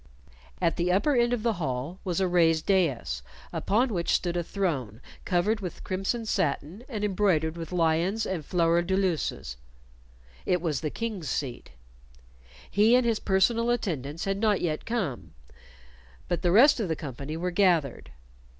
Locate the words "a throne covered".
4.35-5.59